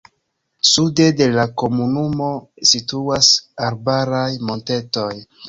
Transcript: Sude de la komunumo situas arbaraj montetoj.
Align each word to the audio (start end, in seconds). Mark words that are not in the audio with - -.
Sude 0.69 1.03
de 1.19 1.27
la 1.35 1.43
komunumo 1.63 2.31
situas 2.71 3.31
arbaraj 3.69 4.25
montetoj. 4.51 5.09